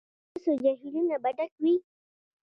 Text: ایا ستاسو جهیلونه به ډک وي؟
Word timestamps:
ایا 0.03 0.13
ستاسو 0.33 0.51
جهیلونه 0.63 1.15
به 1.23 1.29
ډک 1.37 1.51
وي؟ 1.63 1.75